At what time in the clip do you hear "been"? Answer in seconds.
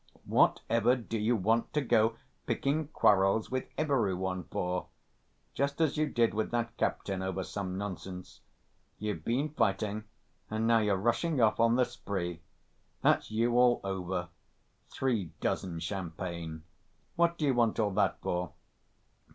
9.23-9.49